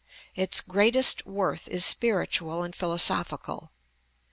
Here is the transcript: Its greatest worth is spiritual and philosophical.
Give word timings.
Its 0.33 0.61
greatest 0.61 1.27
worth 1.27 1.67
is 1.67 1.85
spiritual 1.85 2.63
and 2.63 2.75
philosophical. 2.75 3.71